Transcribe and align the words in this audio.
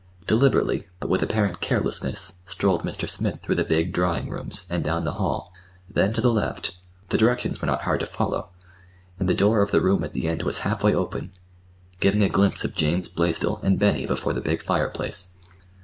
Deliberately, 0.25 0.87
but 0.99 1.11
with 1.11 1.21
apparent 1.21 1.61
carelessness, 1.61 2.39
strolled 2.47 2.81
Mr. 2.81 3.07
Smith 3.07 3.39
through 3.43 3.53
the 3.53 3.63
big 3.63 3.93
drawing 3.93 4.31
rooms, 4.31 4.65
and 4.67 4.83
down 4.83 5.05
the 5.05 5.11
hall. 5.21 5.53
Then 5.87 6.11
to 6.13 6.21
the 6.21 6.31
left—the 6.31 7.17
directions 7.19 7.61
were 7.61 7.67
not 7.67 7.83
hard 7.83 7.99
to 7.99 8.07
follow, 8.07 8.49
and 9.19 9.29
the 9.29 9.35
door 9.35 9.61
of 9.61 9.69
the 9.69 9.79
room 9.79 10.03
at 10.03 10.13
the 10.13 10.27
end 10.27 10.41
was 10.41 10.61
halfway 10.61 10.95
open, 10.95 11.33
giving 11.99 12.23
a 12.23 12.29
glimpse 12.29 12.65
of 12.65 12.73
James 12.73 13.09
Blaisdell 13.09 13.59
and 13.61 13.77
Benny 13.77 14.07
before 14.07 14.33
the 14.33 14.41
big 14.41 14.63
fireplace. 14.63 15.35